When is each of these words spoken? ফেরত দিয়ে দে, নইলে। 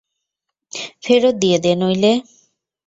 ফেরত 1.03 1.35
দিয়ে 1.41 1.57
দে, 1.63 1.71
নইলে। 1.75 2.13